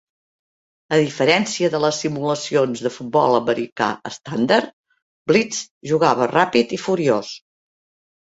A 0.95 0.97
diferència 0.99 1.67
del 1.73 1.83
les 1.85 1.99
simulacions 2.05 2.81
de 2.85 2.91
futbol 2.95 3.37
americà 3.39 3.89
estàndard, 4.11 4.71
"Blitz" 5.33 5.61
jugava 5.93 6.29
ràpid 6.33 6.75
i 6.79 6.81
furiós. 6.87 7.31